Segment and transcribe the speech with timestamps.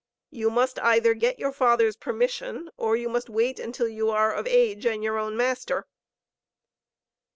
[0.31, 4.47] "You must either get your father's permission, or you must wait until you are of
[4.47, 5.85] age and your own master."